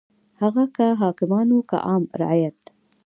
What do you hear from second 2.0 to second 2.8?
رعیت.